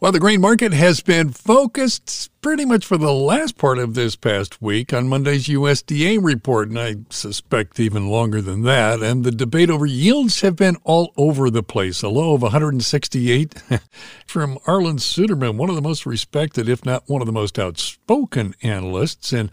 [0.00, 4.14] Well, the grain market has been focused pretty much for the last part of this
[4.14, 9.02] past week on Monday's USDA report, and I suspect even longer than that.
[9.02, 12.00] And the debate over yields have been all over the place.
[12.02, 13.54] A low of 168
[14.26, 18.54] from Arlan Suderman, one of the most respected, if not one of the most outspoken
[18.62, 19.32] analysts.
[19.32, 19.50] And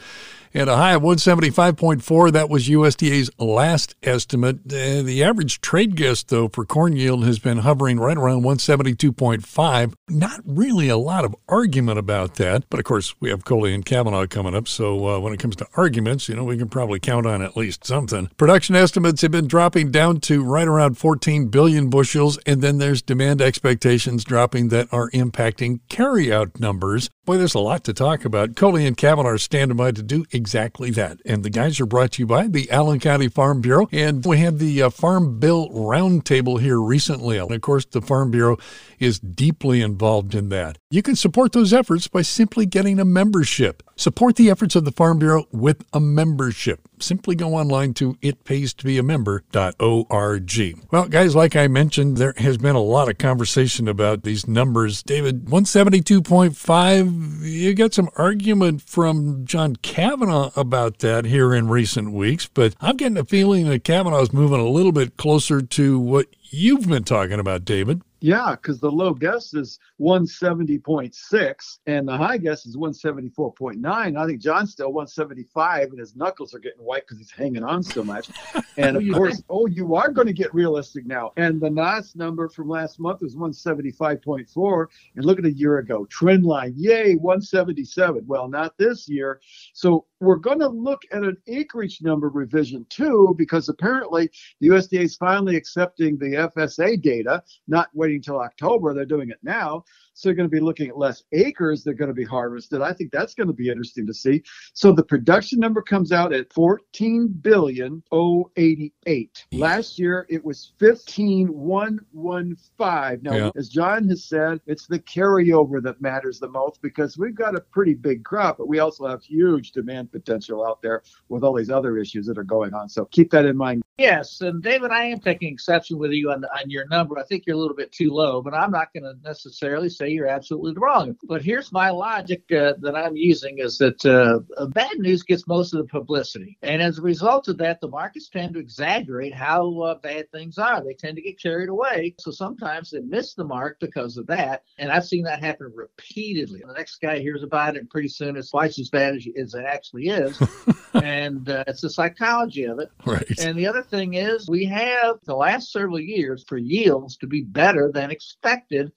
[0.56, 2.32] at a high of 175.4.
[2.32, 4.60] That was USDA's last estimate.
[4.66, 9.94] Uh, the average trade guess, though, for corn yield has been hovering right around 172.5.
[10.10, 12.64] Not really a lot of argument about that.
[12.70, 14.68] But of course, we have Coley and Kavanaugh coming up.
[14.70, 17.58] So uh, when it comes to arguments, you know, we can probably count on at
[17.58, 18.30] least something.
[18.38, 22.38] Production estimates have been dropping down to right around 14 billion bushels.
[22.46, 27.10] And then there's demand expectations dropping that are impacting carryout numbers.
[27.26, 28.56] Boy, there's a lot to talk about.
[28.56, 31.20] Coley and Kavanaugh are standing by to do exactly that.
[31.26, 33.88] And the guys are brought to you by the Allen County Farm Bureau.
[33.92, 37.38] And we had the uh, Farm Bill Roundtable here recently.
[37.38, 38.58] And of course, the Farm Bureau
[39.00, 40.78] is deeply involved in that.
[40.90, 43.84] You can support those efforts by simply getting a membership.
[43.98, 46.82] Support the efforts of the Farm Bureau with a membership.
[47.00, 50.84] Simply go online to itpaystobeamember.org.
[50.92, 55.02] Well, guys, like I mentioned, there has been a lot of conversation about these numbers.
[55.02, 62.50] David, 172.5, you got some argument from John Kavanaugh about that here in recent weeks,
[62.54, 66.28] but I'm getting a feeling that Kavanaugh is moving a little bit closer to what
[66.50, 68.02] you've been talking about, David.
[68.22, 74.18] Yeah, because the low guess is 170.6 and the high guess is 174.9.
[74.18, 77.84] I think John's still 175 and his knuckles are getting white because he's hanging on
[77.84, 78.30] so much.
[78.78, 81.32] And of course, oh, you are going to get realistic now.
[81.38, 84.88] And the NASS number from last month was 175.4.
[85.16, 88.26] And look at a year ago, trend line, yay, 177.
[88.28, 89.40] Well, not this year.
[89.72, 94.30] So we're going to look at an acreage number revision too, because apparently
[94.60, 98.94] the USDA is finally accepting the FSA data, not waiting until October.
[98.94, 99.84] They're doing it now.
[100.14, 102.82] So they're going to be looking at less acres that are going to be harvested.
[102.82, 104.42] I think that's going to be interesting to see.
[104.74, 109.46] So the production number comes out at 14 billion 088.
[109.52, 113.24] Last year it was 15115.
[113.24, 113.52] Now, yeah.
[113.58, 117.62] as John has said, it's the carryover that matters the most because we've got a
[117.62, 121.72] pretty big crop, but we also have huge demand potential out there with all these
[121.72, 122.88] other issues that are going on.
[122.88, 123.84] So keep that in mind.
[123.98, 127.18] Yes, and David, I am taking exception with you on, on your number.
[127.18, 130.10] I think you're a little bit too low, but I'm not going to necessarily say
[130.10, 131.16] you're absolutely wrong.
[131.24, 135.74] But here's my logic uh, that I'm using is that uh, bad news gets most
[135.74, 136.58] of the publicity.
[136.62, 140.58] And as a result of that, the markets tend to exaggerate how uh, bad things
[140.58, 140.84] are.
[140.84, 142.16] They tend to get carried away.
[142.20, 144.64] So sometimes they miss the mark because of that.
[144.78, 146.62] And I've seen that happen repeatedly.
[146.66, 149.54] The next guy hears about it, and pretty soon it's twice as bad as, as
[149.54, 150.42] it actually is.
[150.94, 152.90] and uh, it's the psychology of it.
[153.06, 153.40] Right.
[153.40, 157.42] And the other thing is, we have the last several years for yields to be
[157.42, 158.92] better than expected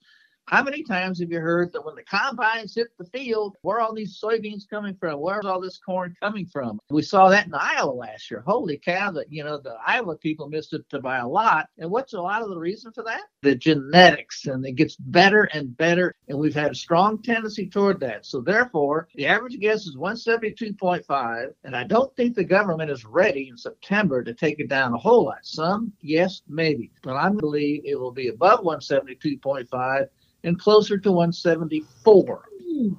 [0.49, 3.81] how many times have you heard that when the combines hit the field, where are
[3.81, 5.19] all these soybeans coming from?
[5.19, 6.79] Where's all this corn coming from?
[6.89, 8.43] We saw that in Iowa last year.
[8.47, 11.69] Holy cow, that you know the Iowa people missed it to by a lot.
[11.77, 13.21] And what's a lot of the reason for that?
[13.43, 16.15] The genetics, and it gets better and better.
[16.27, 18.25] And we've had a strong tendency toward that.
[18.25, 23.49] So therefore, the average guess is 172.5, and I don't think the government is ready
[23.49, 25.39] in September to take it down a whole lot.
[25.43, 30.07] Some, yes, maybe, but I believe it will be above 172.5
[30.43, 32.49] and closer to 174.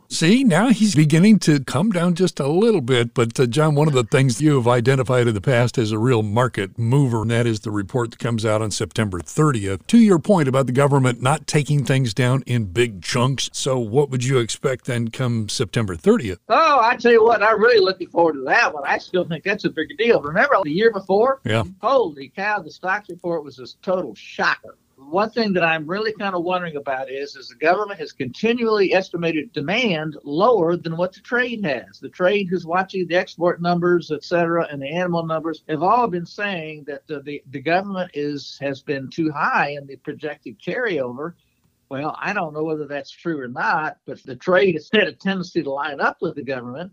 [0.09, 3.15] See, now he's beginning to come down just a little bit.
[3.15, 5.99] But, uh, John, one of the things you have identified in the past as a
[5.99, 9.87] real market mover, and that is the report that comes out on September 30th.
[9.87, 13.49] To your point about the government not taking things down in big chunks.
[13.53, 16.39] So, what would you expect then come September 30th?
[16.49, 18.85] Oh, I tell you what, I'm really looking forward to that one.
[18.87, 20.21] I still think that's a big deal.
[20.21, 21.41] Remember the year before?
[21.45, 21.65] Yeah.
[21.81, 24.77] Holy cow, the stocks report was a total shocker
[25.11, 28.95] one thing that I'm really kind of wondering about is, is the government has continually
[28.95, 31.99] estimated demand lower than what the trade has.
[32.01, 36.07] The trade who's watching the export numbers, et cetera, and the animal numbers have all
[36.07, 40.61] been saying that the, the, the government is has been too high in the projected
[40.61, 41.35] carryover.
[41.89, 45.13] Well, I don't know whether that's true or not, but the trade has had a
[45.13, 46.93] tendency to line up with the government.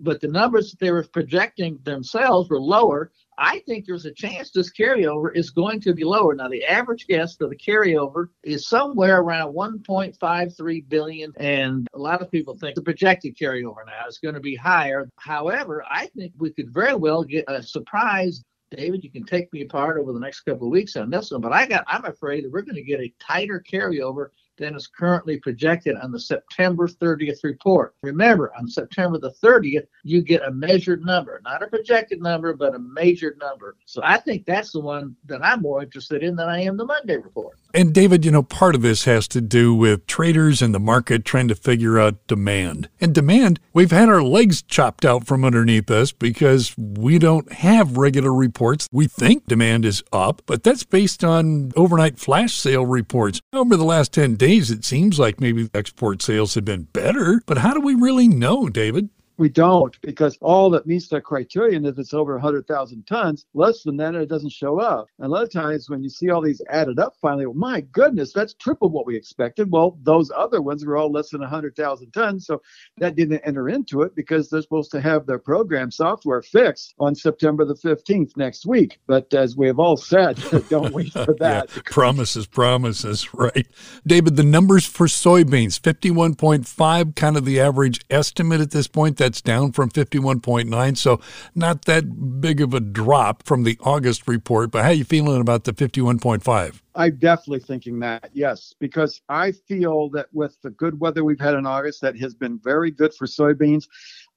[0.00, 4.50] But the numbers that they were projecting themselves were lower I think there's a chance
[4.50, 6.34] this carryover is going to be lower.
[6.34, 12.22] Now, the average guess for the carryover is somewhere around 1.53 billion, and a lot
[12.22, 15.08] of people think the projected carryover now is going to be higher.
[15.18, 18.42] However, I think we could very well get a surprise.
[18.70, 21.40] David, you can take me apart over the next couple of weeks on this one,
[21.40, 24.86] but I got I'm afraid that we're going to get a tighter carryover than is
[24.86, 27.94] currently projected on the September 30th report.
[28.02, 32.74] Remember, on September the 30th, you get a measured number, not a projected number, but
[32.74, 33.76] a measured number.
[33.86, 36.84] So I think that's the one that I'm more interested in than I am the
[36.84, 37.58] Monday report.
[37.74, 41.24] And David, you know, part of this has to do with traders and the market
[41.24, 42.88] trying to figure out demand.
[43.00, 47.96] And demand, we've had our legs chopped out from underneath us because we don't have
[47.96, 48.88] regular reports.
[48.92, 53.40] We think demand is up, but that's based on overnight flash sale reports.
[53.52, 57.58] Over the last 10 days, it seems like maybe export sales have been better, but
[57.58, 59.08] how do we really know, David?
[59.42, 63.44] We don't because all that meets that criterion is it's over 100,000 tons.
[63.54, 65.08] Less than that, it doesn't show up.
[65.18, 67.80] And a lot of times when you see all these added up finally, well, my
[67.80, 69.72] goodness, that's triple what we expected.
[69.72, 72.46] Well, those other ones were all less than 100,000 tons.
[72.46, 72.62] So
[72.98, 77.16] that didn't enter into it because they're supposed to have their program software fixed on
[77.16, 79.00] September the 15th next week.
[79.08, 81.68] But as we have all said, don't wait for that.
[81.74, 83.66] yeah, promises, promises, right?
[84.06, 89.40] David, the numbers for soybeans 51.5, kind of the average estimate at this point that's
[89.40, 91.18] down from 51.9, so
[91.54, 94.70] not that big of a drop from the August report.
[94.70, 96.82] But how you feeling about the 51.5?
[96.94, 101.54] I'm definitely thinking that, yes, because I feel that with the good weather we've had
[101.54, 103.88] in August, that has been very good for soybeans.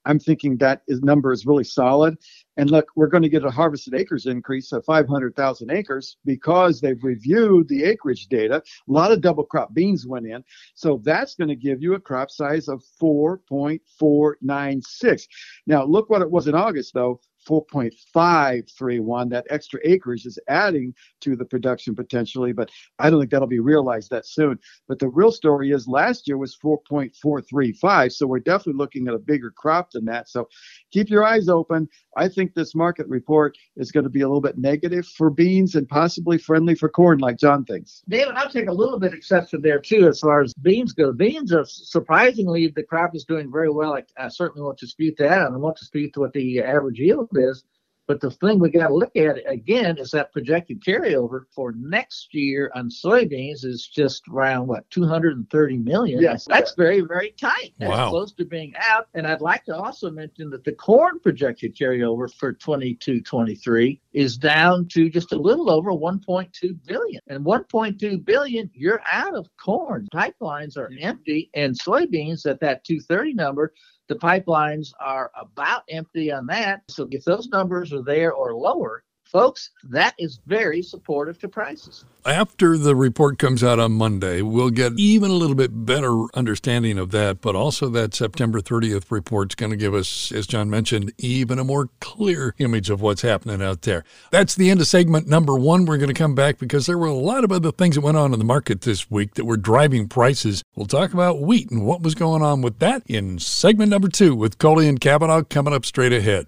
[0.05, 2.17] I'm thinking that is, number is really solid.
[2.57, 7.03] And look, we're going to get a harvested acres increase of 500,000 acres because they've
[7.03, 8.61] reviewed the acreage data.
[8.87, 10.43] A lot of double crop beans went in.
[10.75, 15.23] So that's going to give you a crop size of 4.496.
[15.67, 19.29] Now, look what it was in August, though 4.531.
[19.29, 22.69] That extra acreage is adding to the production potentially, but
[22.99, 24.59] I don't think that'll be realized that soon.
[24.87, 28.11] But the real story is last year was 4.435.
[28.11, 30.29] So we're definitely looking at a bigger crop than that.
[30.29, 30.47] So
[30.91, 31.87] keep your eyes open.
[32.17, 35.75] I think this market report is going to be a little bit negative for beans
[35.75, 38.03] and possibly friendly for corn, like John thinks.
[38.07, 41.11] David, I'll take a little bit of exception there too, as far as beans go.
[41.11, 43.93] Beans are surprisingly the crop is doing very well.
[43.93, 47.63] I, I certainly won't dispute that, and I won't dispute what the average yield is.
[48.07, 52.35] But the thing we got to look at again is that projected carryover for next
[52.35, 56.21] year on soybeans is just around what 230 million.
[56.21, 57.73] Yes, that's very very tight.
[57.79, 58.09] That's wow.
[58.11, 59.07] close to being out.
[59.15, 64.87] And I'd like to also mention that the corn projected carryover for 22-23 is down
[64.89, 67.21] to just a little over 1.2 billion.
[67.27, 70.07] And 1.2 billion, you're out of corn.
[70.13, 73.73] Pipelines are empty, and soybeans at that 230 number
[74.07, 76.81] the pipelines are about empty on that.
[76.89, 79.03] So if those numbers are there or lower,
[79.35, 82.05] folks, that is very supportive to prices.
[82.25, 86.97] After the report comes out on Monday, we'll get even a little bit better understanding
[86.97, 90.69] of that, but also that September 30th report is going to give us, as John
[90.69, 94.05] mentioned, even a more clear image of what's happening out there.
[94.31, 95.83] That's the end of segment number one.
[95.83, 98.15] We're going to come back because there were a lot of other things that went
[98.15, 100.63] on in the market this week that were driving prices.
[100.75, 104.33] We'll talk about wheat and what was going on with that in segment number two
[104.33, 106.47] with Coley and Cavanaugh coming up straight ahead